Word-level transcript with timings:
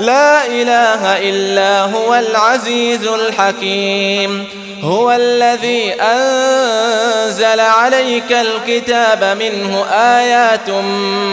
لا 0.00 0.46
إله 0.46 1.28
إلا 1.28 1.80
هو 1.82 2.14
العزيز 2.14 3.06
الحكيم. 3.06 4.48
هو 4.82 5.12
الذي 5.12 5.94
أنزل 6.00 7.60
عليك 7.60 8.32
الكتاب 8.32 9.36
منه 9.40 9.84
آيات 9.92 10.70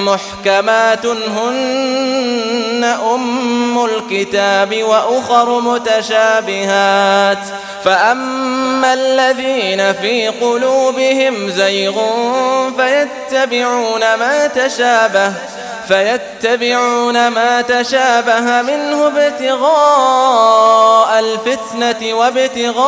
محكمات 0.05 1.05
هن 1.05 2.83
أم 3.13 3.85
الكتاب 3.85 4.83
وأخر 4.83 5.59
متشابهات. 5.59 7.37
فأما 7.85 8.93
الذين 8.93 9.93
في 9.93 10.27
قلوبهم 10.27 11.49
زيغ 11.49 11.95
فيتبعون 12.77 13.99
ما 13.99 14.47
تشابه 14.47 15.33
فيتبعون 15.87 17.27
ما 17.27 17.61
تشابه 17.61 18.56
منه 18.61 19.07
ابتغاء 19.07 21.19
الفتنة 21.19 22.13
وابتغاء 22.13 22.87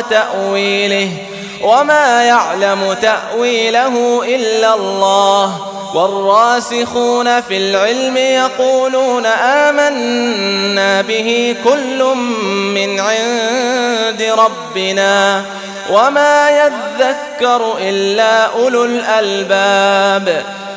تأويله 0.00 1.10
وما 1.62 2.22
يعلم 2.22 2.96
تأويله 3.02 4.24
إلا 4.24 4.74
الله. 4.74 5.64
والراسخون 5.94 7.40
في 7.40 7.56
العلم 7.56 8.16
يقولون 8.16 9.26
آمنا 9.26 11.02
به 11.02 11.56
كل 11.64 12.04
من 12.74 13.00
عند 13.00 14.22
ربنا 14.22 15.44
وما 15.90 16.50
يذكر 16.50 17.76
إلا 17.80 18.44
أولو 18.44 18.84
الألباب. 18.84 20.57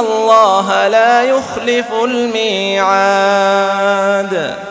الله 0.00 0.88
لا 0.88 1.22
يخلف 1.22 1.92
الميعاد. 2.04 2.84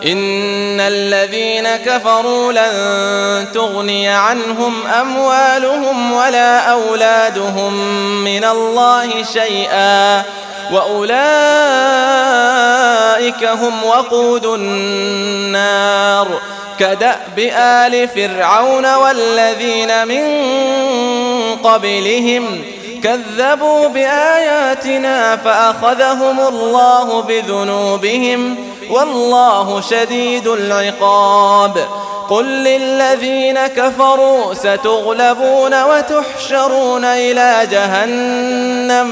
إن 0.05 0.79
الذين 0.79 1.75
كفروا 1.75 2.53
لن 2.53 3.51
تغني 3.51 4.09
عنهم 4.09 4.87
أموالهم 4.87 6.13
ولا 6.13 6.59
أولادهم 6.59 7.73
من 8.23 8.43
الله 8.43 9.23
شيئا. 9.33 10.23
وأولئك 10.71 11.11
هم 13.43 13.83
وقود 13.83 14.45
النار. 14.45 16.27
كدأب 16.79 17.39
آل 17.55 18.07
فرعون 18.07 18.95
والذين 18.95 20.07
من 20.07 20.23
قبلهم 21.55 22.63
كذبوا 23.03 23.87
بآياتنا 23.87 25.37
فأخذهم 25.37 26.39
الله 26.39 27.21
بذنوبهم 27.21 28.55
والله 28.89 29.81
شديد 29.81 30.47
العقاب. 30.47 31.87
قل 32.29 32.45
للذين 32.45 33.67
كفروا 33.67 34.53
ستغلبون 34.53 35.83
وتحشرون 35.83 37.05
إلى 37.05 37.67
جهنم. 37.71 39.11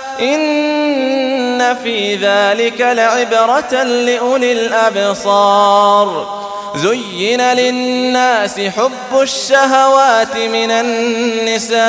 إن 0.21 1.75
في 1.83 2.15
ذلك 2.15 2.81
لعبرة 2.81 3.83
لأولي 3.83 4.51
الأبصار. 4.51 6.41
زين 6.75 7.41
للناس 7.41 8.59
حب 8.59 9.21
الشهوات 9.21 10.37
من 10.37 10.71
النساء 10.71 11.81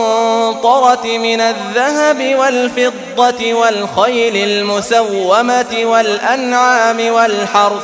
من 1.06 1.42
الذهب 1.42 2.36
والفضة 2.40 3.54
والخيل 3.54 4.38
المسومة 4.38 5.80
والأنعام 5.84 7.14
والحرث 7.14 7.84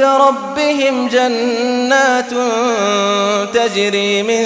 ربهم 0.00 1.08
جنات 1.08 2.30
تجري 3.54 4.22
من 4.22 4.44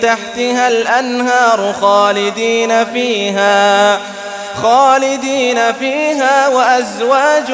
تحتها 0.00 0.68
الأنهار 0.68 1.74
خالدين 1.80 2.84
فيها 2.84 4.00
خالدين 4.62 5.72
فيها 5.72 6.48
وأزواج 6.48 7.52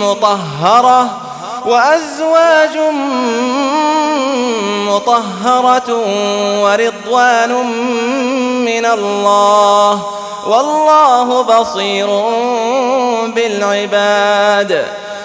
مطهرة 0.00 1.18
وأزواج 1.66 2.78
مطهرة 4.86 5.94
ورضوان 6.62 7.52
من 8.64 8.86
الله 8.86 10.02
والله 10.46 11.42
بصير 11.42 12.06
بالعباد. 13.34 15.01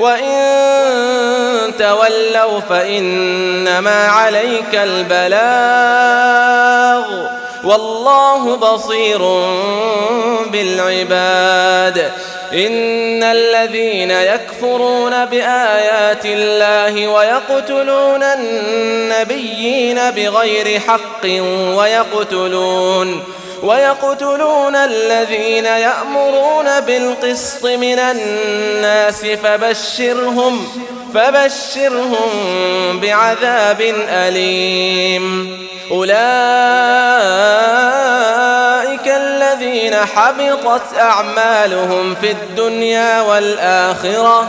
وإن 0.00 1.72
تولوا 1.78 2.60
فإنما 2.60 4.06
عليك 4.06 4.74
البلاغ 4.74 6.24
والله 7.64 8.56
بصير 8.56 9.18
بالعباد 10.50 12.10
إن 12.52 13.22
الذين 13.22 14.10
يكفرون 14.10 15.24
بآيات 15.24 16.24
الله 16.26 17.08
ويقتلون 17.08 18.22
النبيين 18.22 20.10
بغير 20.10 20.80
حق 20.80 21.24
ويقتلون 21.76 23.22
ويقتلون 23.64 24.76
الذين 24.76 25.64
يأمرون 25.64 26.80
بالقسط 26.80 27.64
من 27.64 27.98
الناس 27.98 29.24
فبشرهم 29.24 30.68
فبشرهم 31.14 32.30
بعذاب 33.00 33.80
أليم. 34.08 35.58
أولئك 35.90 36.14
الذين 39.06 39.94
حبطت 39.94 40.98
أعمالهم 40.98 42.14
في 42.14 42.30
الدنيا 42.30 43.20
والآخرة 43.20 44.48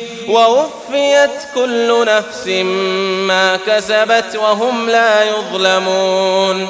ووفيت 0.31 1.31
كل 1.55 2.05
نفس 2.05 2.47
ما 3.27 3.57
كسبت 3.67 4.35
وهم 4.35 4.89
لا 4.89 5.23
يظلمون 5.23 6.69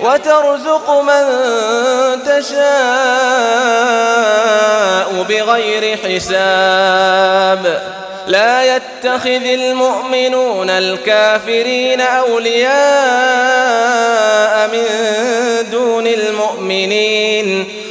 وترزق 0.00 0.90
من 0.90 1.24
تشاء 2.22 2.64
بغير 5.28 5.96
حساب. 5.96 7.64
لا 8.26 8.76
يتخذ 8.76 9.44
المؤمنون 9.44 10.70
الكافرين 10.70 12.00
أولياء 12.00 12.74
من 14.68 14.84
دون 15.70 16.06
المؤمنين. 16.06 17.68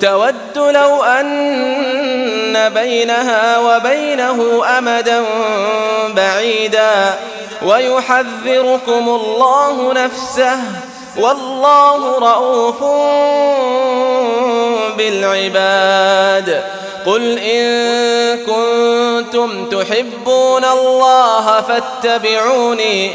تود 0.00 0.56
لو 0.56 1.02
أن 1.02 2.68
بينها 2.68 3.58
وبينه 3.58 4.62
أمدا 4.78 5.24
بعيدا 6.16 7.14
ويحذركم 7.62 9.08
الله 9.08 9.92
نفسه 9.92 10.58
والله 11.18 12.18
رؤوف 12.18 12.82
بالعباد. 14.96 16.64
قل 17.06 17.38
إن 17.38 17.66
كنتم 18.38 19.68
تحبون 19.68 20.64
الله 20.64 21.60
فاتبعوني 21.60 23.14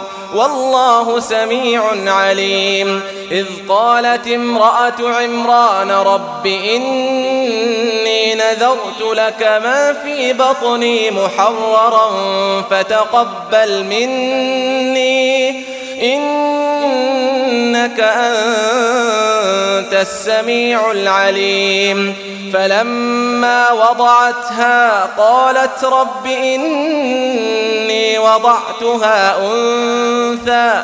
والله 0.35 1.19
سميع 1.19 2.11
عليم. 2.11 3.01
إذ 3.31 3.45
قالت 3.69 4.27
امرأة 4.27 4.93
عمران 4.99 5.91
رب 5.91 6.45
إني 6.45 8.35
نذرت 8.35 9.01
لك 9.01 9.59
ما 9.63 9.93
في 10.03 10.33
بطني 10.33 11.11
محررا 11.11 12.11
فتقبل 12.69 13.83
مني. 13.83 15.80
إنك 16.01 17.99
أنت 17.99 19.93
السميع 19.93 20.91
العليم. 20.91 22.15
فلما 22.53 23.71
وضعتها 23.71 25.05
قالت 25.17 25.83
رب 25.83 26.25
إني 26.25 28.19
وضعتها 28.19 29.37
أنثى. 29.53 30.83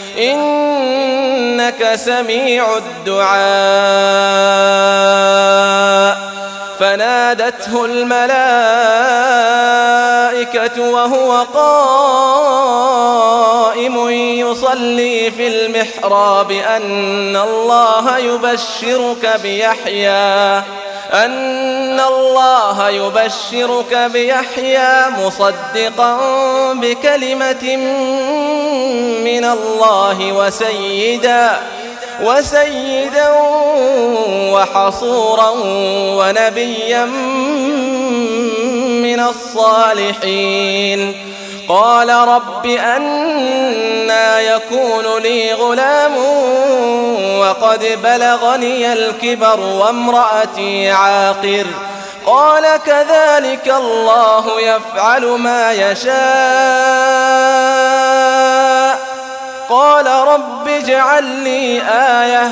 إنك 0.17 1.95
سميع 1.95 2.77
الدعاء. 2.77 3.31
فنادته 6.81 7.85
الملائكة 7.85 8.21
وهو 10.89 11.45
قائم 13.73 14.09
يصلي 14.09 15.31
في 15.31 15.47
المحراب 15.47 16.51
أن 16.51 17.35
الله 17.35 18.17
يبشرك 18.17 19.39
بيحيى 19.43 20.57
أن 21.13 21.99
الله 21.99 22.89
يبشرك 22.89 23.95
بيحيى 24.13 25.09
مصدقا 25.09 26.17
بكلمة 26.73 27.75
من 29.23 29.45
الله 29.45 30.33
وسيدا. 30.33 31.59
وسيدا 32.23 33.29
وحصورا 34.53 35.49
ونبيا 36.17 37.05
من 39.05 39.19
الصالحين. 39.19 41.15
قال 41.69 42.09
رب 42.09 42.65
أنا 42.65 44.39
يكون 44.39 45.17
لي 45.21 45.53
غلام 45.53 46.17
وقد 47.39 47.99
بلغني 48.03 48.93
الكبر 48.93 49.59
وامرأتي 49.59 50.91
عاقر. 50.91 51.67
قال 52.25 52.63
كذلك 52.85 53.73
الله 53.77 54.61
يفعل 54.61 55.25
ما 55.25 55.71
يشاء. 55.71 56.11
قال 59.71 60.07
رب 60.07 60.67
اجعل 60.67 61.23
لي 61.23 61.81
آية. 61.81 62.51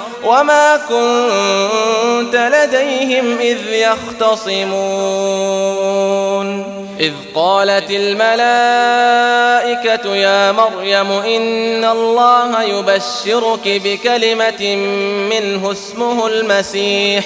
وما 0.23 0.77
كنت 0.77 2.35
لديهم 2.35 3.37
إذ 3.37 3.73
يختصمون 3.73 4.71
إذ 6.99 7.13
قالت 7.35 7.91
الملائكة 7.91 8.35
يا 10.15 10.51
مريم 10.51 11.11
إن 11.11 11.85
الله 11.85 12.63
يبشرك 12.63 13.61
بكلمة 13.65 14.75
منه 15.29 15.71
اسمه 15.71 16.27
المسيح 16.27 17.25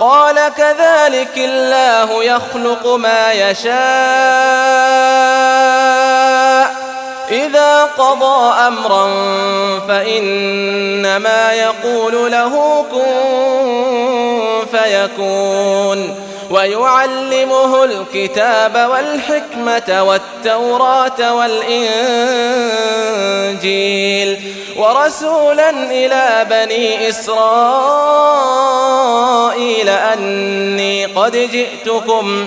قال 0.00 0.52
كذلك 0.56 1.32
الله 1.36 2.24
يخلق 2.24 2.86
ما 2.86 3.32
يشاء. 3.32 3.76
إذا 7.30 7.84
قضى 7.84 8.54
أمرا 8.66 9.06
فإنما 9.88 11.52
يقول 11.52 12.32
له 12.32 12.84
كن 12.92 13.06
فيكون. 14.78 16.25
ويعلمه 16.50 17.84
الكتاب 17.84 18.88
والحكمة 18.90 20.02
والتوراة 20.02 21.34
والإنجيل 21.34 22.26
ورسولا 24.76 25.70
إلى 25.70 26.46
بني 26.50 27.08
إسرائيل 27.08 27.48
أني 29.88 31.06
قد 31.06 31.36
جئتكم 31.36 32.46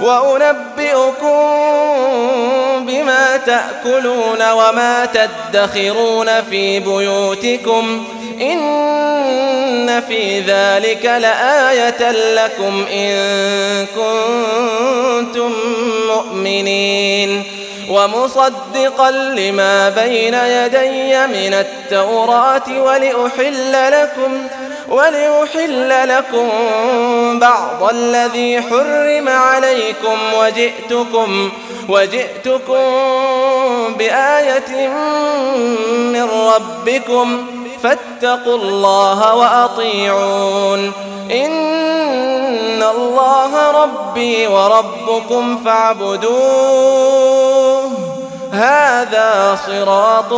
وأنبئكم 0.00 1.66
بما 2.86 3.36
تأكلون 3.36 4.50
وما 4.52 5.08
تدخرون 5.14 6.42
في 6.50 6.80
بيوتكم 6.80 8.06
إن 8.40 10.00
في 10.08 10.40
ذلك 10.40 11.04
لآية 11.04 12.10
لكم 12.10 12.84
إن 12.92 13.86
كنتم 13.86 15.52
مؤمنين 16.08 17.44
ومصدقا 17.90 19.10
لما 19.10 19.88
بين 19.88 20.34
يدي 20.34 21.26
من 21.26 21.54
التوراة 21.54 22.80
ولأحل 22.82 23.72
لكم 23.92 24.46
ولأحل 24.88 26.08
لكم 26.08 26.48
بعض 27.38 27.90
الذي 27.92 28.62
حرم 28.62 29.28
عليكم 29.28 30.18
وجئتكم 30.38 31.50
وجئتكم 31.88 32.84
بآية 33.98 34.88
من 36.12 36.28
ربكم 36.30 37.46
فاتقوا 37.82 38.56
الله 38.56 39.34
وأطيعون. 39.34 40.92
إن 41.30 42.82
الله 42.82 43.70
ربي 43.82 44.46
وربكم 44.46 45.64
فاعبدوه. 45.64 47.26
هذا 48.56 49.58
صراط 49.66 50.32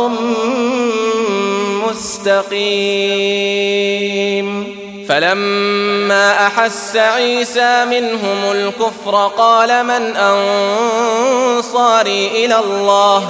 مستقيم. 1.89 2.99
فلما 5.09 6.47
أحس 6.47 6.95
عيسى 6.95 7.85
منهم 7.85 8.51
الكفر 8.51 9.31
قال 9.37 9.85
من 9.85 10.15
أنصاري 11.57 12.27
إلى 12.45 12.59
الله؟ 12.59 13.29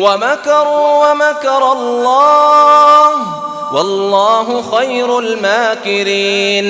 ومكروا 0.00 1.10
ومكر 1.10 1.72
الله 1.72 3.10
والله 3.72 4.64
خير 4.76 5.18
الماكرين. 5.18 6.66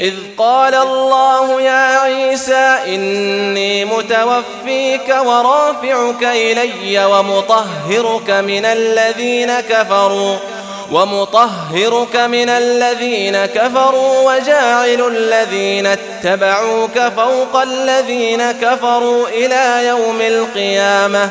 إذ 0.00 0.14
قال 0.38 0.74
الله 0.74 1.60
يا 1.60 1.98
عيسى 1.98 2.76
إني 2.86 3.84
متوفيك 3.84 5.16
ورافعك 5.26 6.22
إلي 6.22 7.04
ومطهرك 7.04 8.30
من 8.30 8.64
الذين 8.64 9.60
كفروا 9.60 10.36
ومطهرك 10.92 12.16
من 12.16 12.48
الذين 12.48 13.46
كفروا 13.46 14.32
وجاعل 14.32 15.00
الذين 15.16 15.86
اتبعوك 15.86 16.98
فوق 17.16 17.62
الذين 17.62 18.52
كفروا 18.52 19.28
إلى 19.28 19.86
يوم 19.86 20.20
القيامة. 20.20 21.30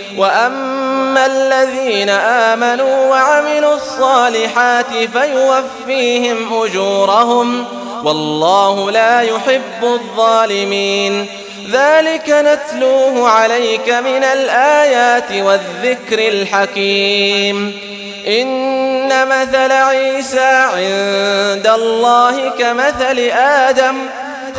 وأما 0.17 1.25
الذين 1.25 2.09
آمنوا 2.09 3.09
وعملوا 3.09 3.75
الصالحات 3.75 4.93
فيوفيهم 5.13 6.63
أجورهم 6.63 7.65
والله 8.03 8.91
لا 8.91 9.21
يحب 9.21 9.83
الظالمين. 9.83 11.27
ذلك 11.71 12.29
نتلوه 12.29 13.29
عليك 13.29 13.89
من 13.89 14.23
الآيات 14.23 15.31
والذكر 15.31 16.19
الحكيم. 16.27 17.79
إن 18.27 19.27
مثل 19.27 19.71
عيسى 19.71 20.39
عند 20.75 21.67
الله 21.75 22.49
كمثل 22.49 23.19
آدم 23.37 23.95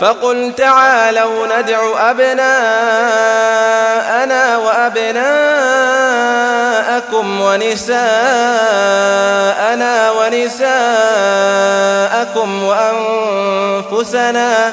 فقل 0.00 0.52
تعالوا 0.56 1.46
ندع 1.46 2.10
أبناءنا 2.10 2.44
وأبناءكم 4.56 5.24
ونساءنا 7.40 8.04
ونساءكم 10.10 10.64
وأنفسنا 13.92 14.72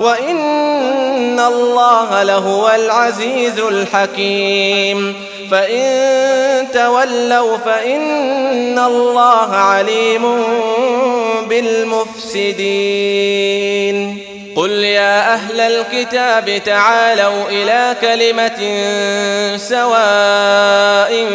وإن 0.00 1.40
الله 1.40 2.22
لهو 2.22 2.70
العزيز 2.74 3.58
الحكيم. 3.58 5.14
فإن 5.50 6.66
تولوا 6.74 7.56
فإن 7.56 8.78
الله 8.78 9.56
عليم 9.56 10.44
بالمفسدين. 11.48 12.64
قل 14.56 14.70
يا 14.70 15.34
أهل 15.34 15.60
الكتاب 15.60 16.60
تعالوا 16.66 17.48
إلى 17.48 17.96
كلمة 18.00 18.58
سواء 19.56 21.26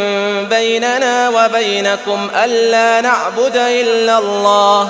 بيننا 0.49 1.29
وبينكم 1.29 2.29
ألا 2.43 3.01
نعبد 3.01 3.55
إلا 3.55 4.17
الله. 4.17 4.89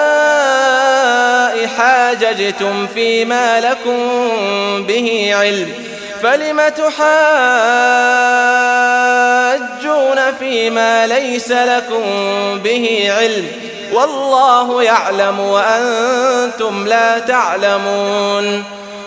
حاججتم 2.31 2.87
فيما 2.87 3.59
لكم 3.59 3.97
به 4.87 5.31
علم 5.35 5.73
فلم 6.23 6.61
تحاجون 6.69 7.01
فيما 10.39 11.07
ليس 11.07 11.51
لكم 11.51 12.03
به 12.63 13.13
علم 13.17 13.47
والله 13.93 14.83
يعلم 14.83 15.39
وأنتم 15.39 16.87
لا 16.87 17.19
تعلمون 17.19 18.63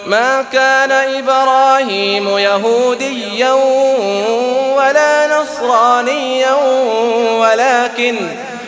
ما 0.07 0.45
كان 0.53 0.93
إبراهيم 0.93 2.39
يهوديا 2.39 3.53
ولا 4.77 5.41
نصرانيا 5.41 6.53
ولكن 7.39 8.17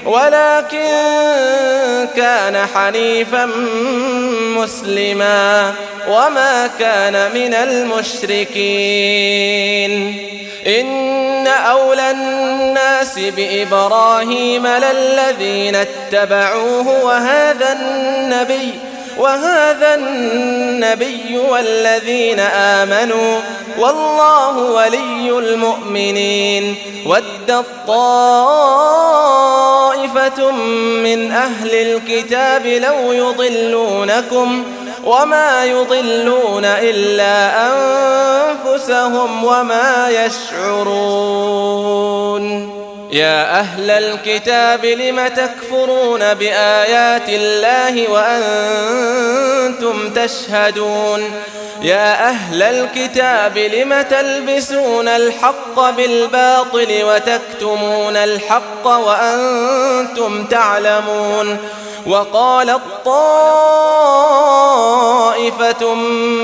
ولكن 0.07 0.88
كان 2.16 2.66
حنيفا 2.75 3.51
مسلما 4.57 5.75
وما 6.09 6.71
كان 6.79 7.31
من 7.35 7.55
المشركين. 7.55 8.87
إن 10.66 11.47
أولى 11.47 12.11
الناس 12.11 13.19
بإبراهيم 13.19 14.66
للذين 14.66 15.77
اتبعوه 15.77 17.05
وهذا 17.05 17.73
النبي 17.73 18.75
وهذا 19.19 19.95
النبي 19.95 21.39
والذين 21.51 22.41
آمنوا 22.41 23.41
والله 23.79 24.59
ولي 24.59 25.39
المؤمنين 25.39 26.75
ود 27.07 27.65
طائفة 27.87 28.91
من 31.03 31.33
أهل 31.33 31.75
الكتاب 31.75 32.67
لو 32.67 33.13
يضلونكم 33.13 34.65
وما 35.05 35.65
يضلون 35.65 36.65
إلا 36.65 37.67
أنفسهم 37.67 39.45
وما 39.45 40.09
يشعرون 40.11 41.57
يا 43.11 43.61
أهل 43.61 43.90
الكتاب 43.90 44.85
لم 44.85 45.29
تكفرون 45.29 46.35
بآيات 46.35 47.29
الله 47.29 48.11
وأنتم 48.11 50.11
تشهدون؟ 50.11 51.31
يا 51.83 52.29
أهل 52.29 52.62
الكتاب 52.62 53.59
لم 53.59 54.03
تلبسون 54.03 55.09
الحق 55.09 55.90
بالباطل 55.90 57.05
وتكتمون 57.05 58.16
الحق 58.16 58.87
وأنتم 58.87 60.45
تعلمون؟ 60.45 61.59
وقال 62.07 62.81
طائفة 63.05 63.85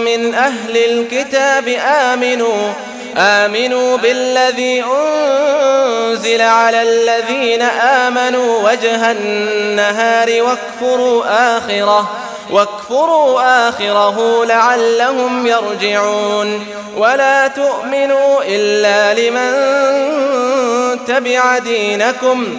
من 0.04 0.34
أهل 0.34 0.76
الكتاب 0.76 1.68
آمنوا 1.86 2.72
آمنوا 3.16 3.96
بالذي 3.96 4.84
أنزل 4.84 6.40
على 6.40 6.82
الذين 6.82 7.62
آمنوا 7.62 8.70
وجه 8.70 9.10
النهار 9.10 10.42
واكفروا 10.42 11.24
آخرة 11.58 12.10
واكفروا 12.50 13.68
آخره 13.68 14.44
لعلهم 14.44 15.46
يرجعون. 15.46 16.66
ولا 16.96 17.48
تؤمنوا 17.48 18.42
إلا 18.46 19.14
لمن 19.20 19.52
تبع 21.06 21.58
دينكم 21.58 22.58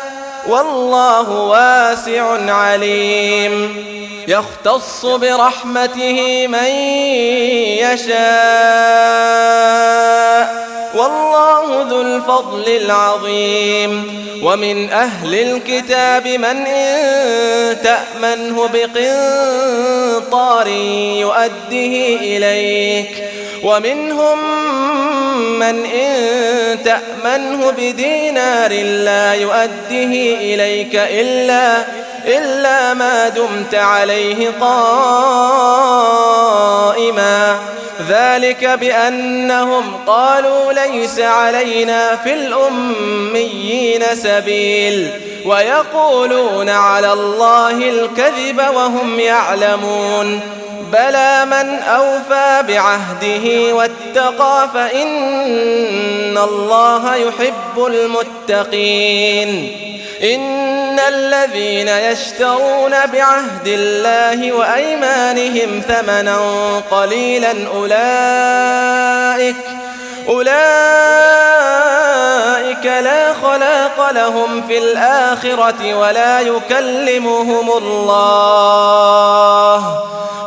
والله 0.51 1.29
واسع 1.29 2.51
عليم. 2.51 3.85
يختص 4.27 5.05
برحمته 5.05 6.47
من 6.47 6.69
يشاء. 7.77 8.21
والله 10.95 11.87
ذو 11.89 12.01
الفضل 12.01 12.63
العظيم. 12.67 14.21
ومن 14.43 14.89
أهل 14.89 15.33
الكتاب 15.33 16.27
من 16.27 16.65
إن 16.67 17.77
تأمنه 17.81 18.69
بقنطار 18.73 20.67
يؤده 20.67 21.93
إليك. 22.21 23.23
ومنهم 23.63 24.37
من 25.59 25.85
إن 25.85 26.77
تأمنه 26.83 27.71
بدينار 27.71 28.71
لا 28.83 29.33
يؤده 29.33 30.13
إليك 30.41 30.95
إلا 30.95 31.85
إلا 32.25 32.93
ما 32.93 33.29
دمت 33.29 33.75
عليه 33.75 34.51
قائما. 34.61 35.01
ذلك 38.09 38.65
بأنهم 38.65 39.97
قالوا 40.07 40.73
ليس 40.73 41.19
علينا 41.19 42.15
في 42.15 42.33
الأميين 42.33 44.03
سبيل. 44.13 45.09
ويقولون 45.45 46.69
على 46.69 47.13
الله 47.13 47.71
الكذب 47.71 48.61
وهم 48.75 49.19
يعلمون. 49.19 50.39
بلى 50.93 51.45
من 51.45 51.79
أوفى 51.79 52.63
بعهده 52.67 53.75
واتقى 53.75 54.69
فإن 54.73 56.37
الله 56.37 57.15
يحب 57.15 57.85
المتقين. 57.85 59.77
إن 60.23 60.99
الذين 60.99 61.87
يشترون 62.11 62.91
بعهد 63.13 63.67
الله 63.67 64.51
وأيمانهم 64.51 65.81
ثمنا 65.87 66.37
قليلا 66.91 67.53
أولئك 67.75 69.55
أولئك 70.29 70.51
لا 72.85 73.33
خلاق 73.33 74.11
لهم 74.11 74.67
في 74.67 74.77
الآخرة 74.77 75.93
ولا 75.93 76.39
يكلمهم 76.39 77.71
الله 77.77 78.91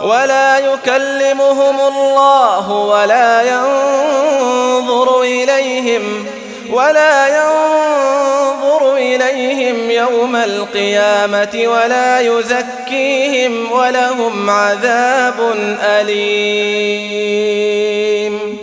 ولا 0.03 0.59
يكلمهم 0.59 1.81
الله 1.81 2.71
ولا 2.71 3.43
ينظر 3.43 5.21
إليهم 5.21 6.27
ولا 6.71 7.24
يوم 10.11 10.37
القيامة 10.37 11.65
ولا 11.67 12.21
يزكيهم 12.21 13.73
ولهم 13.73 14.51
عذاب 14.51 15.55
أليم. 15.81 17.25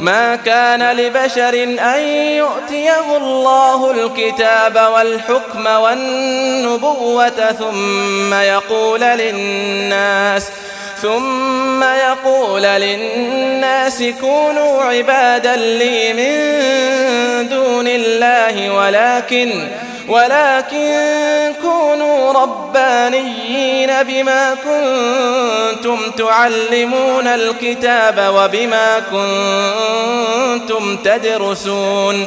ما 0.00 0.36
كان 0.36 0.96
لبشر 0.96 1.62
أن 1.64 2.00
يؤتيه 2.38 3.16
الله 3.16 3.90
الكتاب 3.90 4.88
والحكم 4.94 5.66
والنبوة 5.66 7.52
ثم 7.52 8.34
يقول 8.34 9.00
للناس 9.00 10.48
ثم 11.02 11.82
يقول 11.82 12.62
للناس 12.62 14.02
كونوا 14.20 14.82
عبادا 14.82 15.56
لي 15.56 16.12
من 16.12 17.48
دون 17.48 17.88
الله 17.88 18.70
ولكن 18.70 19.68
ولكن 20.08 21.52
كونوا 21.62 22.32
ربانيين 22.32 23.90
بما 24.02 24.54
كنتم 24.54 26.10
تعلمون 26.18 27.26
الكتاب 27.26 28.32
وبما 28.34 29.02
كنتم 30.58 30.96
تدرسون 30.96 32.26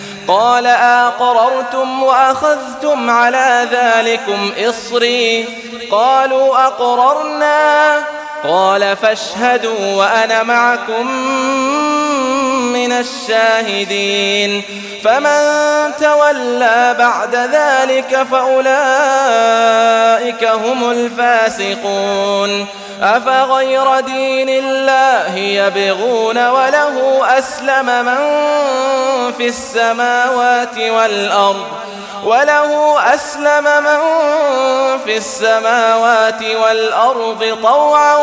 قال 0.27 0.67
أقررتم 0.67 2.03
وأخذتم 2.03 3.09
على 3.09 3.67
ذلكم 3.71 4.51
إصري. 4.69 5.47
قالوا 5.91 6.67
أقررنا. 6.67 8.20
قال 8.43 8.97
فاشهدوا 8.97 9.95
وأنا 9.95 10.43
معكم 10.43 11.07
من 12.73 12.91
الشاهدين. 12.91 14.63
فمن 15.03 15.41
تولى 16.01 16.95
بعد 16.99 17.35
ذلك 17.35 18.27
فأولئك 18.31 18.61
هم 20.45 20.91
الفاسقون. 20.91 22.67
أفغير 23.01 23.99
دين 23.99 24.49
الله 24.49 25.35
يبغون 25.35 26.47
وله 26.47 27.21
أسلم 27.37 28.05
من 28.05 28.17
في 29.37 29.47
السماوات 29.47 30.77
والأرض 30.77 31.67
وله 32.25 32.95
أسلم 33.15 33.63
من 33.63 33.99
في 35.05 35.17
السماوات 35.17 36.43
والأرض 36.43 37.57
طوعا 37.63 38.15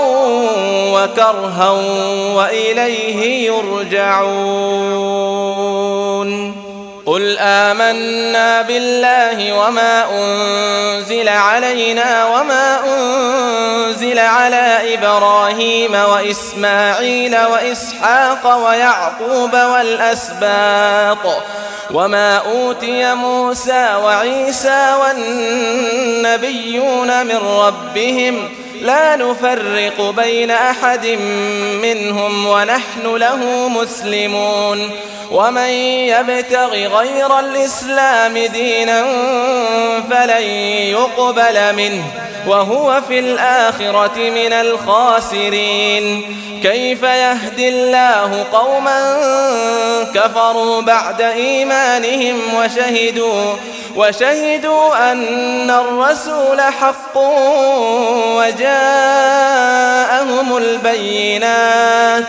وكرها 0.94 1.71
وإليه 2.35 3.47
يرجعون. 3.47 5.09
قل 7.09 7.38
آمنا 7.38 8.62
بالله 8.62 9.53
وما 9.53 10.05
أنزل 10.11 11.29
علينا 11.29 12.27
وما 12.27 12.79
أنزل 12.85 14.18
على 14.18 14.94
إبراهيم 14.94 15.94
وإسماعيل 15.94 17.37
وإسحاق 17.37 18.57
ويعقوب 18.66 19.53
والأسباط 19.53 21.42
وما 21.90 22.37
أوتي 22.37 23.14
موسى 23.14 23.94
وعيسى 24.05 24.94
والنبيون 26.23 27.27
من 27.27 27.37
ربهم 27.37 28.49
لا 28.83 29.17
نفرق 29.17 30.14
بين 30.17 30.51
أحد 30.51 31.07
منهم 31.83 32.47
ونحن 32.47 33.17
له 33.17 33.69
مسلمون. 33.69 34.91
ومن 35.31 35.69
يبتغ 36.09 36.75
غير 36.75 37.38
الإسلام 37.38 38.38
دينا 38.38 39.05
فلن 40.11 40.43
يقبل 40.93 41.75
منه 41.77 42.05
وهو 42.47 43.01
في 43.09 43.19
الآخرة 43.19 44.17
من 44.17 44.53
الخاسرين. 44.53 46.35
كيف 46.62 47.03
يهدي 47.03 47.69
الله 47.69 48.45
قوما 48.53 49.17
كفروا 50.14 50.83
بعد 50.83 51.21
إيمانهم 51.21 52.55
وشهدوا 52.55 53.55
وشهدوا 53.97 55.12
أن 55.12 55.71
الرسول 55.71 56.61
حق 56.61 57.19
وجاءهم 58.69 60.57
البينات 60.57 62.29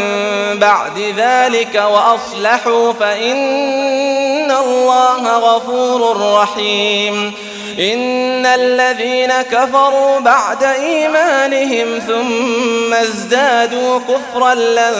بعد 0.59 0.99
ذلك 1.17 1.75
وأصلحوا 1.75 2.93
فإن 2.93 4.51
الله 4.51 5.37
غفور 5.37 6.17
رحيم. 6.33 7.33
إن 7.79 8.45
الذين 8.45 9.41
كفروا 9.41 10.19
بعد 10.19 10.63
إيمانهم 10.63 11.99
ثم 12.07 12.93
ازدادوا 12.93 13.99
كفرا 13.99 14.53
لن 14.53 14.95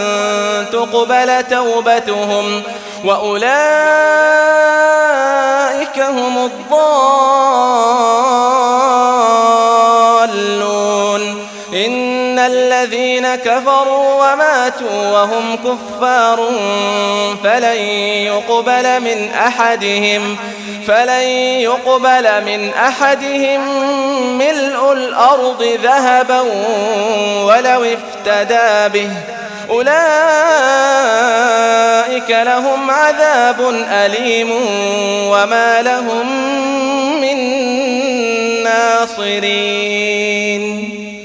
تقبل 0.71 1.43
توبتهم 1.43 2.63
وأولئك 3.05 3.51
هم 5.99 6.37
الضالون. 6.37 6.91
إن 11.73 12.20
الذين 12.47 13.35
كفروا 13.35 14.13
وماتوا 14.13 15.11
وهم 15.11 15.55
كفار 15.55 16.49
فلن 17.43 17.77
يقبل 18.25 18.99
من 18.99 19.29
أحدهم 19.31 20.37
فلن 20.87 21.23
يقبل 21.59 22.43
من 22.45 22.73
أحدهم 22.73 23.61
ملء 24.37 24.91
الأرض 24.93 25.63
ذهبا 25.83 26.39
ولو 27.43 27.83
افتدى 27.83 28.99
به 28.99 29.11
أولئك 29.69 29.91
لهم 32.29 32.91
عذاب 32.91 33.69
أليم 33.89 34.51
وما 35.27 35.81
لهم 35.81 36.51
من 37.21 37.37
ناصرين 38.63 40.21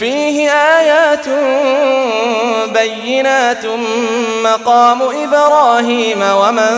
فيه 0.00 0.50
آيات 0.50 1.26
بينات 2.74 3.66
مقام 4.44 5.02
إبراهيم 5.02 6.22
ومن 6.22 6.70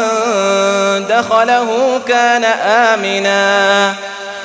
دخله 1.08 2.00
كان 2.08 2.44
آمناً. 2.44 3.94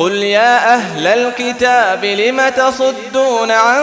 قل 0.00 0.14
يا 0.22 0.74
أهل 0.74 1.06
الكتاب 1.06 2.04
لم 2.04 2.48
تصدون 2.48 3.50
عن 3.50 3.82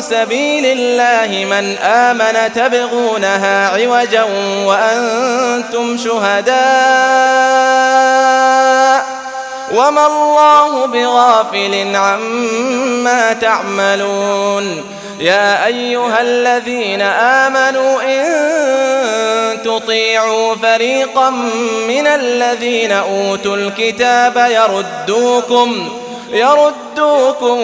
سبيل 0.00 0.66
الله 0.66 1.44
من 1.44 1.78
آمن 1.78 2.52
تبغونها 2.52 3.68
عوجا 3.68 4.22
وأنتم 4.64 5.96
شهداء 5.96 6.50
وما 9.74 10.06
الله 10.06 10.86
بغافل 10.86 11.96
عما 11.96 13.32
تعملون. 13.32 14.84
يا 15.20 15.66
أيها 15.66 16.20
الذين 16.20 17.02
آمنوا 17.02 18.02
إن 18.02 19.62
تطيعوا 19.62 20.54
فريقا 20.54 21.30
من 21.88 22.06
الذين 22.06 22.92
أوتوا 22.92 23.56
الكتاب 23.56 24.36
يردوكم 24.36 25.88
يردوكم 26.32 27.58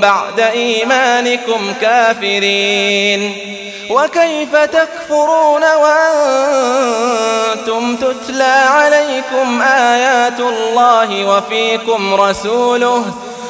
بعد 0.00 0.40
إيمانكم 0.40 1.74
كافرين. 1.80 3.48
وكيف 3.90 4.56
تكفرون 4.56 5.62
وأنتم 6.42 7.96
تتلى 7.96 8.44
عليكم 8.44 9.62
آيات 9.62 10.40
الله 10.40 11.24
وفيكم 11.24 12.14
رسوله؟ 12.14 13.04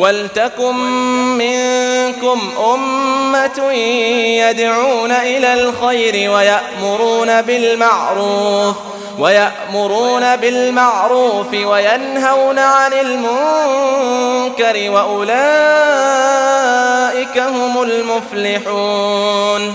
ولتكن 0.00 0.74
منكم 1.38 2.40
أمة 2.74 3.72
يدعون 3.72 5.10
إلى 5.12 5.54
الخير 5.54 6.30
ويأمرون 6.30 7.42
بالمعروف 7.42 8.76
ويأمرون 9.18 10.36
بالمعروف 10.36 11.54
وينهون 11.54 12.58
عن 12.58 12.92
المنكر 12.92 14.90
وأولئك 14.90 15.38
هم 17.38 17.82
المفلحون 17.82 19.74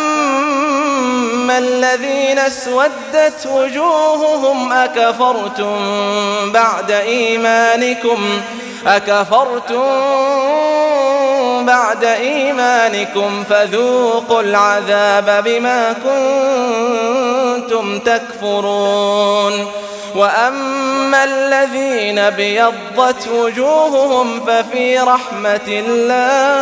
الذين 1.57 2.39
اسودت 2.39 3.47
وجوههم 3.51 4.73
أكفرتم 4.73 5.77
بعد 6.51 6.91
إيمانكم 6.91 8.41
أكفرتم 8.87 9.85
بعد 11.65 12.03
إيمانكم 12.03 13.43
فذوقوا 13.49 14.41
العذاب 14.41 15.43
بما 15.45 15.93
كنتم 15.93 17.99
تكفرون 17.99 19.67
وأما 20.15 21.23
الذين 21.23 22.29
بيضت 22.29 23.27
وجوههم 23.27 24.45
ففي 24.45 24.99
رحمة 24.99 25.67
الله 25.67 26.61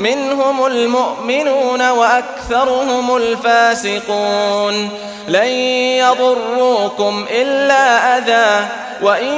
منهم 0.00 0.66
المؤمنون 0.66 1.90
وأكثرهم 1.90 3.16
الفاسقون. 3.16 4.90
لن 5.28 5.48
يضروكم 5.98 7.26
إلا 7.30 8.18
أذى 8.18 8.68
وإن 9.02 9.34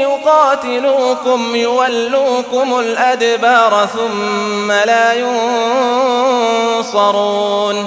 يقاتلوكم 0.00 1.56
يولوكم 1.56 2.78
الأدبار 2.78 3.88
ثم 3.94 4.72
لا 4.72 5.12
ينصرون. 6.78 7.86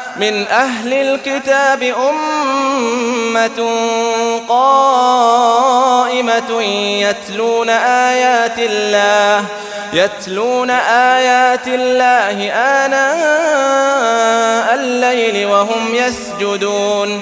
من 0.21 0.47
أهل 0.47 0.93
الكتاب 0.93 1.83
أمة 1.83 3.69
قائمة 4.49 5.81
يتلون 7.01 7.69
آيات 7.69 8.59
الله 8.59 9.45
يتلون 9.93 10.69
آيات 10.69 11.67
الله 11.67 12.51
آناء 12.85 14.73
الليل 14.75 15.45
وهم 15.45 15.95
يسجدون. 15.95 17.21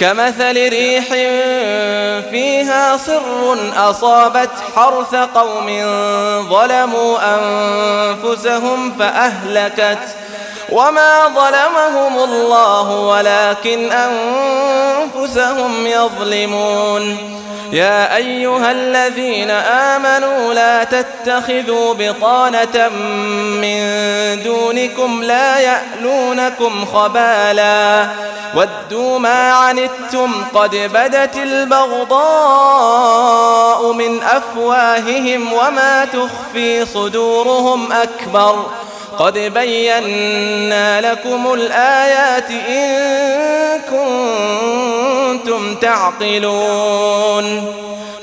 كمثل 0.00 0.68
ريح 0.68 1.04
فيها 2.30 2.96
صر 2.96 3.58
أصابت 3.76 4.50
حرث 4.76 5.14
قوم 5.14 5.66
ظلموا 6.50 7.18
أنفسهم 7.34 8.92
فأهلكت 8.98 9.98
وما 10.72 11.28
ظلمهم 11.28 12.18
الله 12.18 12.90
ولكن 12.90 13.92
أنفسهم 13.92 15.86
يظلمون 15.86 17.38
يا 17.72 18.16
أيها 18.16 18.70
الذين 18.72 19.50
آمنوا 19.50 20.54
لا 20.54 20.84
تتخذوا 20.84 21.94
بطانة 21.94 22.88
من 23.62 23.78
دونكم 24.42 25.22
لا 25.22 25.58
يألونكم 25.58 26.86
خبالا 26.86 28.06
ودوا 28.54 29.18
ما 29.18 29.52
عنتم 29.52 30.44
قد 30.54 30.70
بدت 30.70 31.36
البغضاء 31.36 32.22
من 33.92 34.22
أفواههم 34.22 35.52
وما 35.52 36.04
تخفي 36.04 36.86
صدورهم 36.86 37.92
أكبر 37.92 38.66
قد 39.18 39.38
بينا 39.38 41.00
لكم 41.00 41.52
الآيات 41.52 42.50
إن 42.50 43.80
كنتم 43.90 45.74
تعقلون. 45.74 47.44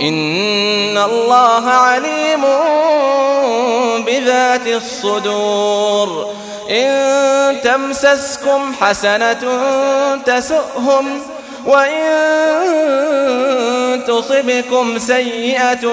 إن 0.00 0.98
الله 0.98 1.68
عليم 1.68 2.44
بذات 4.06 4.66
الصدور. 4.66 6.34
إن 6.70 7.60
تمسسكم 7.60 8.74
حسنة 8.80 9.40
تسؤهم 10.26 11.22
وإن 11.66 12.06
تصبكم 14.06 14.98
سيئة 14.98 15.86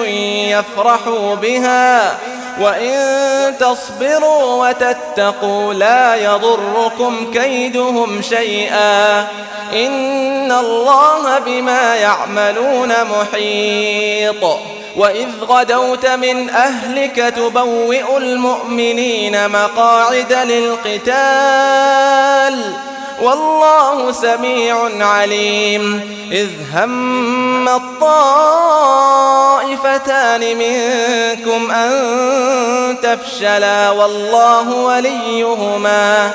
يفرحوا 0.58 1.34
بها. 1.34 2.18
وإن 2.60 3.54
تصبروا 3.58 4.68
وتتقوا 4.68 5.74
لا 5.74 6.14
يضركم 6.14 7.30
كيدهم 7.32 8.22
شيئا 8.22 9.20
إن 9.72 10.52
الله 10.52 11.38
بما 11.38 11.94
يعملون 11.94 12.92
محيط 13.04 14.44
وإذ 14.96 15.28
غدوت 15.42 16.06
من 16.06 16.50
أهلك 16.50 17.16
تبوئ 17.36 18.16
المؤمنين 18.16 19.50
مقاعد 19.50 20.32
للقتال 20.32 21.74
والله 23.22 24.12
سميع 24.12 25.04
عليم. 25.06 26.14
إذ 26.32 26.48
هم 26.74 27.68
الطائفتان 27.68 28.00
منكم 30.40 31.70
أن 31.70 32.96
تفشلا 33.02 33.90
والله 33.90 34.74
وليهما 34.74 36.30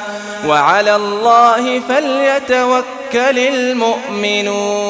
وعلى 0.47 0.95
الله 0.95 1.81
فليتوكل 1.89 3.39
المؤمنون. 3.39 4.89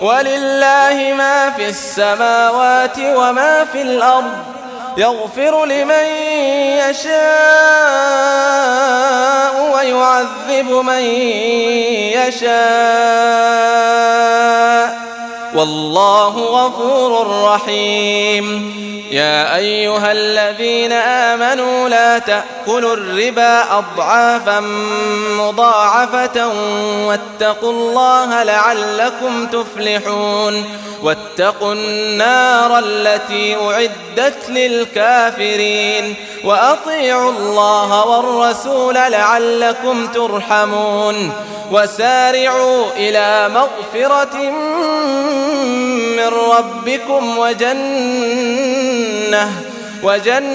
ولله 0.00 1.14
ما 1.18 1.50
في 1.50 1.68
السماوات 1.68 2.98
وما 2.98 3.64
في 3.72 3.82
الأرض 3.82 4.32
يغفر 4.96 5.64
لمن 5.64 6.04
يشاء 6.90 7.16
ويعذب 9.74 10.70
من 10.70 11.02
يشاء. 12.12 12.56
والله 15.54 16.36
غفور 16.36 17.42
رحيم. 17.44 18.95
يا 19.10 19.56
أيها 19.56 20.12
الذين 20.12 20.92
آمنوا 20.92 21.88
لا 21.88 22.18
تأكلوا 22.18 22.94
الربا 22.94 23.78
أضعافا 23.78 24.60
مضاعفة 25.30 26.48
واتقوا 27.06 27.72
الله 27.72 28.42
لعلكم 28.42 29.46
تفلحون 29.46 30.64
واتقوا 31.02 31.72
النار 31.72 32.78
التي 32.78 33.56
أعدت 33.56 34.48
للكافرين 34.48 36.14
وأطيعوا 36.44 37.30
الله 37.30 38.04
والرسول 38.04 38.94
لعلكم 38.94 40.06
ترحمون 40.06 41.32
وسارعوا 41.72 42.84
إلى 42.96 43.48
مغفرة 43.54 44.50
من 46.16 46.28
ربكم 46.28 47.38
وجنة 47.38 48.95
وجنة 50.02 50.52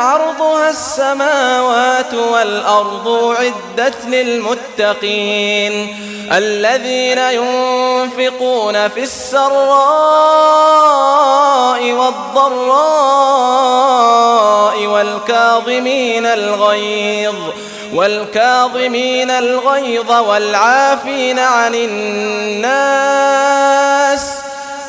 عرضها 0.00 0.70
السماوات 0.70 2.14
والأرض 2.14 3.34
عدت 3.38 4.04
للمتقين. 4.06 5.96
الذين 6.32 7.18
ينفقون 7.18 8.88
في 8.88 9.02
السراء 9.02 9.54
والضراء 11.92 12.94
والكاظمين 14.86 16.26
الغيظ 16.26 17.34
والكاظمين 17.94 19.30
الغيظ 19.30 20.12
والعافين 20.12 21.38
عن 21.38 21.74
الناس 21.74 23.14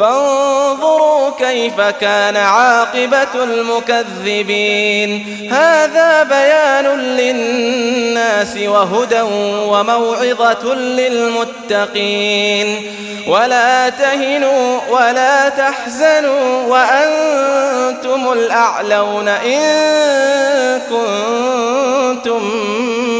فانظروا 0.00 1.30
كيف 1.38 1.80
كان 1.80 2.36
عاقبة 2.36 3.44
المكذبين. 3.44 5.38
هذا 5.52 6.22
بيان 6.22 6.98
للناس 6.98 8.56
وهدى 8.56 9.20
وموعظة 9.66 10.74
للمتقين. 10.74 12.82
ولا 13.28 13.88
تهنوا 13.88 14.80
ولا 14.90 15.48
تحزنوا 15.48 16.66
وأنتم 16.66 18.32
الأعلون 18.32 19.28
إن 19.28 20.80
كنتم 20.90 22.42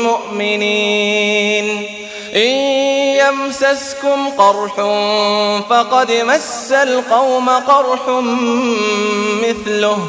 مؤمنين. 0.04 1.86
إن 2.36 2.89
يمسسكم 3.28 4.28
قرح 4.38 4.74
فقد 5.70 6.12
مس 6.12 6.72
القوم 6.72 7.48
قرح 7.48 8.00
مثله 9.42 10.08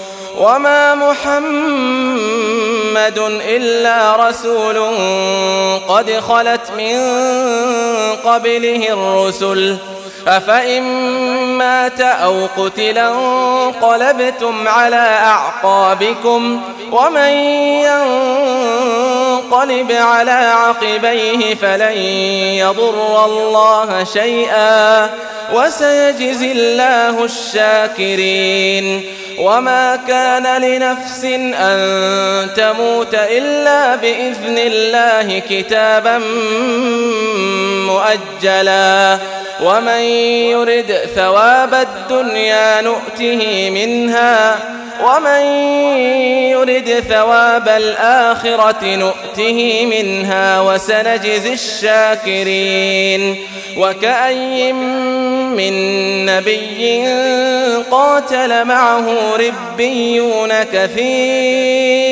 وما 0.37 0.95
محمد 0.95 2.21
إلا 3.47 4.15
رسول 4.29 4.77
قد 5.87 6.11
خلت 6.11 6.71
من 6.77 6.99
قبله 8.25 8.93
الرسل 8.93 9.77
أفإن 10.27 10.83
مات 11.57 12.01
أو 12.01 12.47
قتلا 12.57 13.09
انقلبتم 13.09 14.67
على 14.67 15.19
أعقابكم 15.25 16.61
ومن 16.91 17.29
ينقلب 17.87 19.10
على 19.53 20.31
عقبيه 20.31 21.55
فلن 21.55 21.97
يضر 22.57 23.25
الله 23.25 24.03
شيئا 24.03 25.09
وسيجزي 25.53 26.51
الله 26.51 27.25
الشاكرين 27.25 29.03
وما 29.39 29.95
كان 30.07 30.61
لنفس 30.61 31.23
أن 31.59 32.49
تموت 32.55 33.13
إلا 33.13 33.95
بإذن 33.95 34.57
الله 34.57 35.39
كتابا 35.39 36.17
مؤجلا 37.87 39.17
ومن 39.63 40.01
يرد 40.51 40.99
ثواب 41.15 41.73
الدنيا 41.73 42.81
نؤته 42.81 43.69
منها 43.69 44.55
ومن 45.03 45.41
يرد 46.51 47.03
ثواب 47.09 47.67
الآخرة 47.67 48.95
نؤته 48.95 49.40
منها 49.85 50.61
وسنجزي 50.61 51.53
الشاكرين 51.53 53.35
وكأي 53.77 54.73
من 54.73 56.25
نبي 56.25 57.05
قاتل 57.91 58.65
معه 58.65 59.35
ربيون 59.35 60.63
كثير 60.63 62.11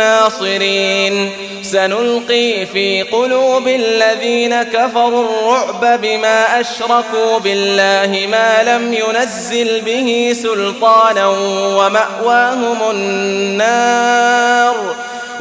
الناصرين. 0.00 1.32
سنلقي 1.62 2.66
في 2.66 3.02
قلوب 3.02 3.68
الذين 3.68 4.62
كفروا 4.62 5.24
الرعب 5.24 6.00
بما 6.00 6.60
أشركوا 6.60 7.38
بالله 7.38 8.26
ما 8.26 8.62
لم 8.62 8.94
ينزل 8.94 9.80
به 9.80 10.36
سلطانا 10.42 11.26
ومأواهم 11.76 12.49
النار 12.90 14.74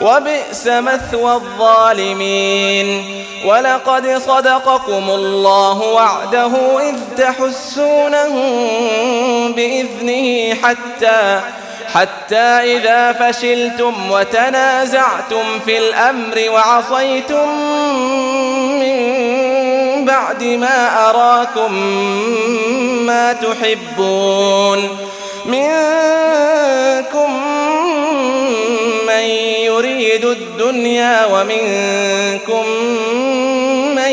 وبئس 0.01 0.67
مثوى 0.67 1.33
الظالمين 1.33 3.19
ولقد 3.45 4.17
صدقكم 4.17 5.09
الله 5.09 5.81
وعده 5.81 6.51
إذ 6.89 6.95
تحسونهم 7.17 8.51
بإذنه 9.53 10.55
حتى 10.63 11.41
حتى 11.93 12.77
إذا 12.77 13.13
فشلتم 13.13 14.11
وتنازعتم 14.11 15.59
في 15.65 15.77
الأمر 15.77 16.49
وعصيتم 16.49 17.49
من 18.79 20.05
بعد 20.05 20.43
ما 20.43 21.09
أراكم 21.09 21.73
ما 23.05 23.33
تحبون 23.33 24.97
منكم 25.49 27.31
من 29.07 29.23
يريد 29.65 30.25
الدنيا 30.25 31.25
ومنكم 31.25 32.65
من 33.95 34.11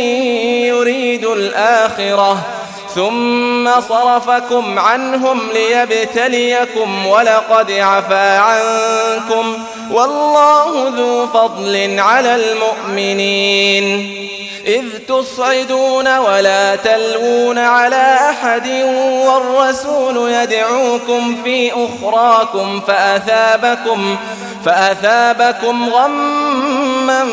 يريد 0.67 1.25
الآخرة. 1.25 2.56
ثم 2.97 3.81
صرفكم 3.89 4.79
عنهم 4.79 5.41
ليبتليكم 5.55 7.07
ولقد 7.07 7.71
عفا 7.71 8.39
عنكم 8.39 9.59
والله 9.91 10.93
ذو 10.97 11.27
فضل 11.27 11.97
على 11.99 12.35
المؤمنين. 12.35 14.17
إذ 14.67 14.85
تصعدون 15.09 16.19
ولا 16.19 16.77
تلوون 16.77 17.59
على 17.59 18.17
أحد 18.31 18.69
والرسول 19.27 20.31
يدعوكم 20.31 21.43
في 21.45 21.73
أخراكم 21.73 22.81
فأثابكم 22.81 24.17
فأثابكم 24.65 25.91
غما 25.91 27.29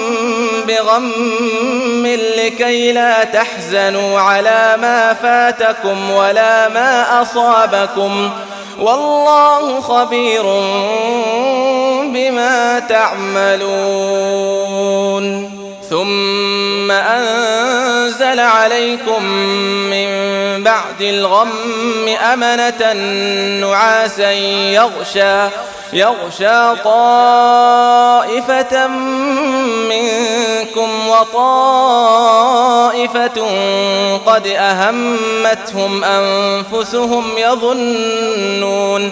بغم 0.67 2.07
لكي 2.37 2.91
لا 2.91 3.23
تحزنوا 3.23 4.19
على 4.19 4.77
ما 4.81 5.13
فاتكم 5.59 6.11
ولا 6.11 6.69
ما 6.69 7.21
أصابكم 7.21 8.29
والله 8.79 9.81
خبير 9.81 10.43
بما 12.13 12.79
تعملون 12.79 13.63
ثم 15.93 16.91
أنزل 16.91 18.39
عليكم 18.39 19.23
من 19.89 20.07
بعد 20.63 21.01
الغم 21.01 22.09
أمنة 22.33 22.93
نعاسا 23.61 24.31
يغشى 24.31 25.49
يغشى 25.93 26.75
طائفة 26.83 27.67
منكم 29.87 31.07
وطائفة 31.07 32.47
قد 34.25 34.47
أهمتهم 34.47 36.03
أنفسهم 36.03 37.37
يظنون 37.37 39.11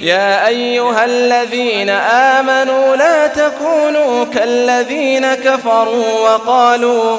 يا 0.00 0.46
أيها 0.46 1.04
الذين 1.04 1.90
آمنوا 1.90 2.96
لا 2.96 3.26
تكونوا 3.26 4.24
كالذين 4.24 5.34
كفروا 5.34 6.20
وقالوا 6.20 7.18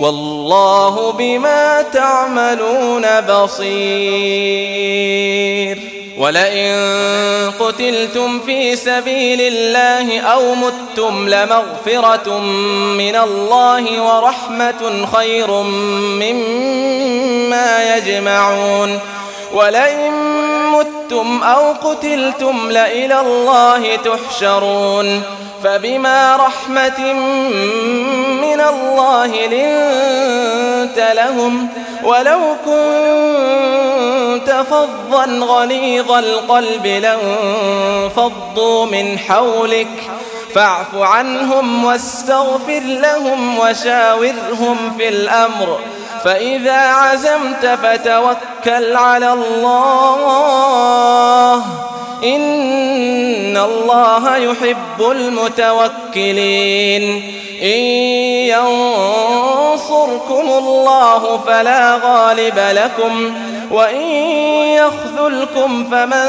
والله 0.00 1.12
بما 1.12 1.82
تعملون 1.82 3.20
بصير. 3.20 4.78
ولئن 6.18 6.72
قتلتم 7.60 8.40
في 8.40 8.76
سبيل 8.76 9.40
الله 9.40 10.20
أو 10.20 10.54
متم 10.54 11.28
لمغفرة 11.28 12.38
من 12.98 13.16
الله 13.16 14.02
ورحمة 14.02 15.06
خير 15.16 15.50
مما 16.22 17.96
يجمعون. 17.96 19.00
ولئن 19.52 20.12
متم 20.72 21.42
أو 21.42 21.72
قتلتم 21.72 22.70
لإلى 22.70 23.20
الله 23.20 23.96
تحشرون 23.96 25.22
فبما 25.64 26.36
رحمة 26.36 27.12
من 28.42 28.60
الله 28.60 29.46
لنت 29.46 31.12
لهم 31.16 31.68
ولو 32.04 32.40
كنت 32.64 34.64
فظا 34.70 35.24
غليظ 35.24 36.12
القلب 36.12 36.86
لانفضوا 36.86 38.86
من 38.86 39.18
حولك 39.18 40.10
فاعف 40.54 40.94
عنهم 40.94 41.84
واستغفر 41.84 42.80
لهم 42.84 43.58
وشاورهم 43.58 44.94
في 44.98 45.08
الأمر 45.08 45.78
فإذا 46.24 46.78
عزمت 46.78 47.78
فتوكل 47.82 48.96
على 48.96 49.32
الله. 49.32 50.74
إن 52.24 53.56
الله 53.56 54.36
يحب 54.36 55.10
المتوكلين. 55.10 57.02
إن 57.62 57.78
ينصركم 59.68 60.48
الله 60.48 61.40
فلا 61.46 62.00
غالب 62.04 62.58
لكم. 62.58 63.34
وإن 63.70 64.06
يخذلكم 64.76 65.84
فمن 65.90 66.26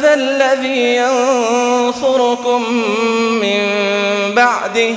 ذا 0.00 0.14
الذي 0.14 0.96
ينصركم 0.96 2.72
من 3.40 3.60
بعده 4.34 4.94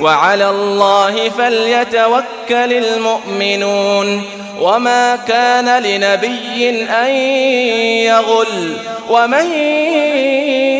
وعلى 0.00 0.50
الله 0.50 1.28
فليتوكل 1.30 2.24
المؤمنون 2.72 4.22
وما 4.60 5.16
كان 5.16 5.82
لنبي 5.82 6.86
أن 6.90 7.10
يغل 8.06 8.76
ومن 9.10 9.52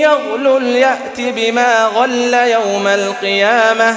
يغل 0.00 0.66
يأت 0.76 1.20
بما 1.20 1.84
غل 1.84 2.34
يوم 2.34 2.86
القيامة 2.86 3.96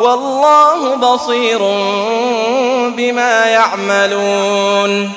والله 0.00 0.94
بصير 0.94 1.58
بما 2.96 3.44
يعملون. 3.46 5.12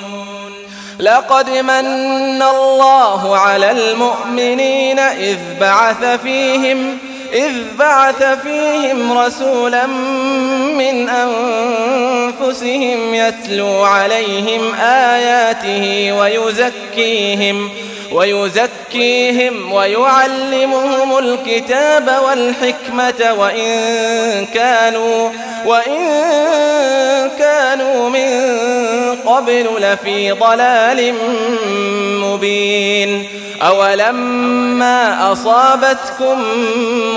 لقد 1.00 1.50
من 1.50 2.42
الله 2.42 3.36
على 3.38 3.70
المؤمنين 3.70 4.98
إذ 4.98 5.38
بعث 5.60 6.04
فيهم 6.22 6.98
إذ 7.32 7.52
بعث 7.78 8.22
فيهم 8.42 9.18
رسولا 9.18 9.86
من 10.76 11.08
أنفسهم 11.08 13.14
يتلو 13.14 13.84
عليهم 13.84 14.74
آياته 14.80 16.12
ويزكيهم 16.12 17.70
ويزكيهم 18.12 19.72
ويعلمهم 19.72 21.18
الكتاب 21.18 22.18
والحكمة 22.24 23.32
وإن 23.38 24.46
كانوا 24.54 25.30
وإن 25.66 26.00
كانوا 27.38 28.10
من 28.10 28.30
قبل 29.26 29.66
لفي 29.78 30.32
ضلال 30.32 31.14
مبين 32.22 33.28
أولما 33.62 35.32
أصابتكم 35.32 36.44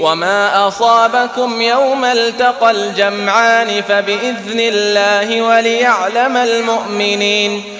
وما 0.00 0.68
أصابكم 0.68 1.60
يوم 1.62 2.04
التقى 2.04 2.70
الجمعان 2.70 3.82
فبإذن 3.82 4.60
الله 4.60 5.42
وليعلم 5.42 6.36
المؤمنين 6.36 7.79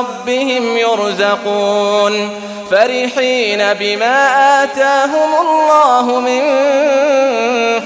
ربهم 0.00 0.76
يرزقون 0.76 2.30
فرحين 2.70 3.74
بما 3.74 4.26
آتاهم 4.62 5.30
الله 5.40 6.20
من 6.20 6.40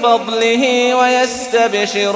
فضله 0.03 0.95
ويستبشرون 0.95 2.15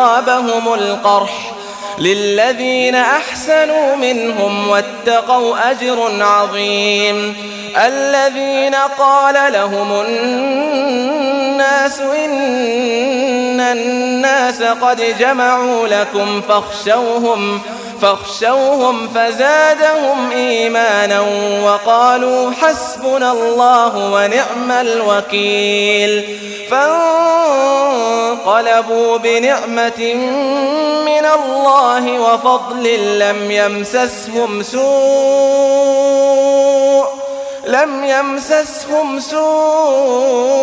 أصابهم 0.01 0.73
القرح 0.73 1.51
للذين 1.97 2.95
أحسنوا 2.95 3.95
منهم 3.95 4.69
واتقوا 4.69 5.71
أجر 5.71 6.23
عظيم. 6.23 7.35
الذين 7.77 8.75
قال 8.75 9.53
لهم 9.53 10.01
الناس 10.05 11.99
إن 12.01 13.59
الناس 13.59 14.63
قد 14.63 15.15
جمعوا 15.19 15.87
لكم 15.87 16.41
فاخشوهم 16.41 17.61
فاخشوهم 18.01 19.07
فزادهم 19.07 20.31
إيمانا 20.31 21.21
وقالوا 21.63 22.51
حسبنا 22.51 23.31
الله 23.31 24.13
ونعم 24.13 24.71
الوكيل 24.71 26.37
فانقلبوا 28.41 29.17
بنعمة 29.17 30.13
من 31.05 31.25
الله 31.25 32.21
وفضل 32.21 33.19
لم 33.19 33.51
يمسسهم 33.51 34.63
سوء 34.63 35.61
لم 37.67 38.03
يمسسهم 38.03 39.19
سوء 39.19 40.61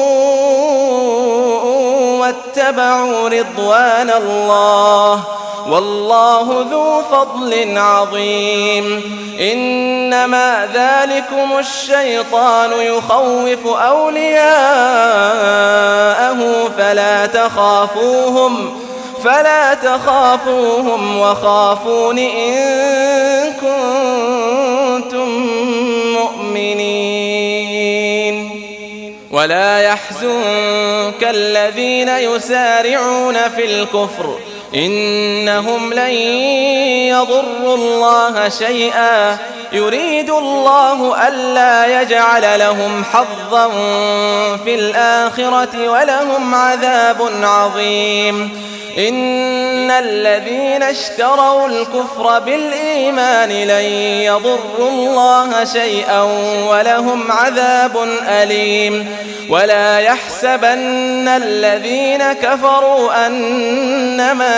واتبعوا 2.19 3.29
رضوان 3.29 4.11
الله 4.11 5.23
والله 5.69 6.66
ذو 6.71 7.03
فضل 7.11 7.79
عظيم 7.79 9.03
إنما 9.41 10.69
ذلكم 10.75 11.59
الشيطان 11.59 12.71
يخوف 12.73 13.66
أولياءه 13.66 14.49
فلا 16.79 17.27
تخافوهم 17.27 18.81
فلا 19.25 19.75
تخافوهم 19.75 21.21
وخافون 21.21 22.19
إن 22.19 23.53
كنتم 23.53 25.29
مؤمنين 26.12 27.18
ولا 29.31 29.81
يحزنك 29.81 31.22
الذين 31.22 32.09
يسارعون 32.09 33.49
في 33.49 33.64
الكفر. 33.64 34.39
إنهم 34.75 35.93
لن 35.93 36.11
يضروا 37.09 37.75
الله 37.77 38.49
شيئا. 38.49 39.37
يريد 39.73 40.31
الله 40.31 41.29
ألا 41.29 42.01
يجعل 42.01 42.59
لهم 42.59 43.05
حظا 43.05 43.69
في 44.64 44.75
الآخرة 44.75 45.89
ولهم 45.91 46.55
عذاب 46.55 47.31
عظيم. 47.43 48.69
إن 48.99 49.91
الذين 49.91 50.83
اشتروا 50.83 51.69
الكفر 51.69 52.39
بالإيمان 52.39 53.49
لن 53.49 53.85
يضروا 54.23 54.89
الله 54.91 55.64
شيئا 55.64 56.23
ولهم 56.69 57.33
عذاب 57.33 58.09
أليم. 58.29 59.16
ولا 59.51 59.99
يحسبن 59.99 61.29
الذين 61.29 62.33
كفروا 62.33 63.27
أنما 63.27 64.57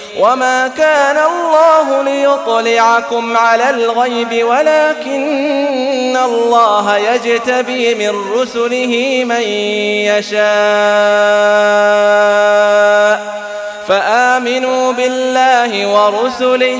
وما 0.19 0.67
كان 0.67 1.17
الله 1.17 2.01
ليطلعكم 2.01 3.37
على 3.37 3.69
الغيب 3.69 4.45
ولكن 4.45 6.17
الله 6.17 6.97
يجتبي 6.97 7.95
من 7.95 8.31
رسله 8.33 9.23
من 9.25 9.41
يشاء 10.11 10.41
فآمنوا 13.87 14.91
بالله 14.91 15.87
ورسله 15.87 16.79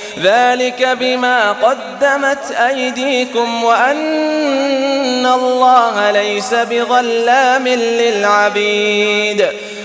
ذلك 0.19 0.87
بما 0.99 1.51
قدمت 1.51 2.51
أيديكم 2.51 3.63
وأن 3.63 5.25
الله 5.25 6.11
ليس 6.11 6.53
بظلام 6.53 7.67
للعبيد. 7.67 9.47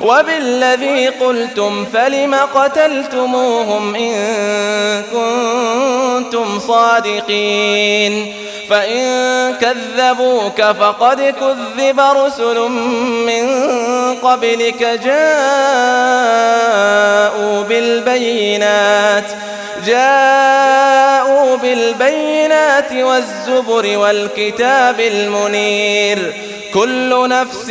وبالذي 0.00 1.08
قلتم 1.08 1.84
فلم 1.92 2.34
قتلتموهم 2.34 3.94
إن 3.94 4.14
كنتم 5.12 6.58
صادقين 6.58 8.34
فإن 8.70 9.54
كذبوك 9.54 10.62
فقد 10.62 11.20
كذب 11.20 12.00
رسل 12.00 12.58
من 13.26 13.46
قبلك 14.22 14.82
جاءوا 15.04 15.18
بالبينات 17.62 19.24
جاءوا 19.86 21.56
بالبينات 21.56 22.92
والزبر 22.92 23.98
والكتاب 23.98 25.00
المنير 25.00 26.34
كل 26.74 27.28
نفس 27.28 27.70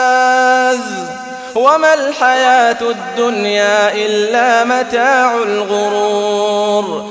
وما 1.61 1.93
الحياة 1.93 2.81
الدنيا 2.81 3.93
إلا 3.93 4.63
متاع 4.63 5.35
الغرور. 5.35 7.10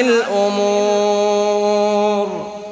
الأمور. 0.00 1.90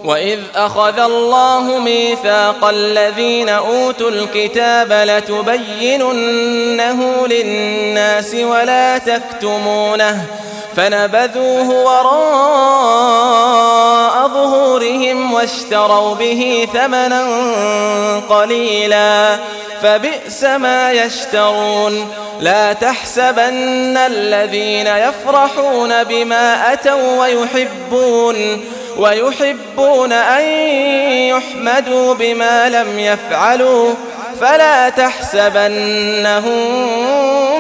وإذ 0.09 0.39
أخذ 0.57 0.99
الله 0.99 1.79
ميثاق 1.79 2.65
الذين 2.65 3.49
أوتوا 3.49 4.11
الكتاب 4.11 4.93
لتبيننه 4.93 6.47
للناس 7.27 8.35
ولا 8.35 8.99
تكتمونه 8.99 10.25
فنبذوه 10.77 11.71
وراء 11.85 13.09
ظهورهم 14.29 15.33
واشتروا 15.33 16.15
به 16.15 16.69
ثمنا 16.73 17.23
قليلا 18.29 19.39
فبئس 19.83 20.45
ما 20.45 20.93
يشترون 20.93 22.09
لا 22.41 22.73
تحسبن 22.73 23.97
الذين 23.97 24.87
يفرحون 24.87 26.05
بما 26.05 26.73
أتوا 26.73 27.21
ويحبون 27.21 28.65
ويحبون 28.99 30.13
أن 30.13 30.43
يحمدوا 31.29 32.15
بما 32.15 32.69
لم 32.69 32.99
يفعلوا 32.99 33.95
فلا 34.41 34.89
تحسبنهم 34.89 36.45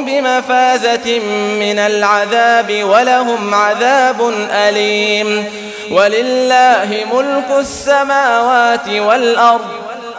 بمفازة 0.04 1.18
من 1.60 1.78
العذاب 1.78 2.84
ولهم 2.84 3.54
عذاب 3.54 4.34
أليم 4.50 5.44
ولله 5.90 7.06
ملك 7.12 7.58
السماوات 7.58 8.88
والأرض 8.88 9.68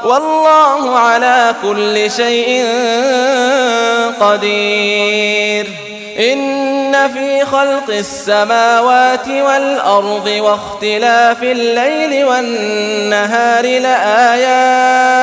والله 0.04 1.00
على 1.00 1.56
كل 1.62 2.12
شيء 2.12 2.66
قدير 4.20 5.68
إن 6.20 6.79
في 7.08 7.46
خلق 7.46 7.90
السماوات 7.90 9.28
والأرض 9.28 10.28
واختلاف 10.28 11.44
الليل 11.44 12.26
والنهار 12.26 13.66
لآيات 13.80 15.20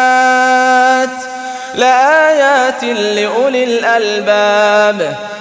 لآيات 1.75 2.85
لأولي 2.85 3.65
الألباب 3.65 5.17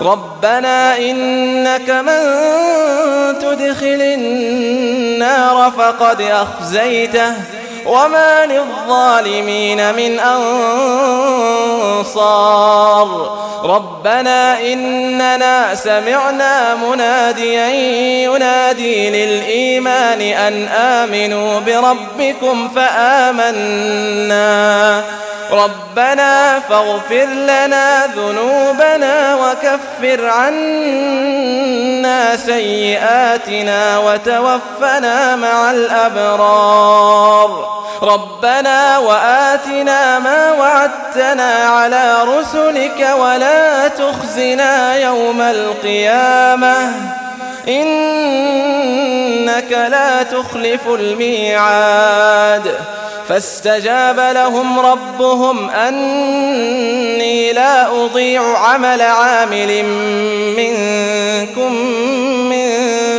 ربنا 0.00 0.98
إنك 0.98 1.90
من 1.90 2.22
تدخل 3.38 4.02
النار 4.02 5.72
فقد 5.78 6.20
أخزيته. 6.20 7.32
وما 7.86 8.46
للظالمين 8.46 9.94
من 9.94 10.20
أنصار. 11.98 13.38
ربنا 13.64 14.60
إننا 14.60 15.74
سمعنا 15.74 16.74
مناديا 16.74 17.68
ينادي 18.24 19.10
للإيمان 19.10 20.20
أن 20.20 20.68
آمنوا 20.68 21.60
بربكم 21.60 22.68
فآمنا. 22.68 24.48
ربنا 25.52 26.60
فاغفر 26.68 27.24
لنا 27.24 28.06
ذنوبنا 28.06 29.36
وكفر 29.36 30.26
عنا 30.26 32.36
سيئاتنا 32.36 33.98
وتوفنا 33.98 35.36
مع 35.36 35.70
الأبرار. 35.70 37.67
ربنا 38.02 38.98
وآتنا 38.98 40.18
ما 40.18 40.52
وعدتنا 40.52 41.54
على 41.54 42.24
رسلك 42.24 43.08
ولا 43.18 43.88
تخزنا 43.88 44.96
يوم 44.96 45.40
القيامة. 45.40 46.92
إنك 47.68 49.72
لا 49.72 50.22
تخلف 50.22 50.88
الميعاد. 50.88 52.74
فاستجاب 53.28 54.20
لهم 54.20 54.80
ربهم 54.80 55.70
أني 55.70 57.52
لا 57.52 58.04
أضيع 58.04 58.58
عمل 58.58 59.02
عامل 59.02 59.84
منكم 60.56 61.72
من 62.47 62.47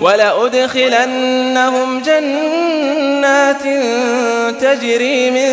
ولأدخلنهم 0.00 1.88
جنات 2.02 3.62
تجري 4.60 5.30
من 5.30 5.52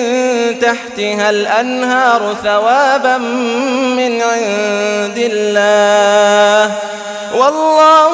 تحتها 0.60 1.30
الأنهار 1.30 2.36
ثوابا 2.44 3.18
من 3.98 4.22
عند 4.22 5.18
الله. 5.18 6.76
والله 7.36 8.14